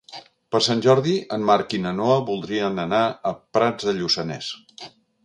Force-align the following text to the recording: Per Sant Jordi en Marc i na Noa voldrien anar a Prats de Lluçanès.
Per 0.53 0.59
Sant 0.67 0.79
Jordi 0.85 1.11
en 1.35 1.45
Marc 1.49 1.75
i 1.79 1.81
na 1.83 1.91
Noa 1.97 2.15
voldrien 2.31 2.85
anar 2.85 3.03
a 3.33 3.37
Prats 3.59 3.91
de 3.91 3.95
Lluçanès. 3.99 4.49